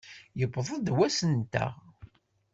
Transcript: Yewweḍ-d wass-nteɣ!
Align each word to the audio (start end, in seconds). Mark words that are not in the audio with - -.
Yewweḍ-d 0.39 0.87
wass-nteɣ! 0.97 1.73